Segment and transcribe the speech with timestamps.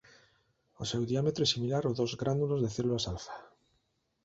[0.81, 3.35] O seu diámetro é similar ao dos gránulos de células alfa.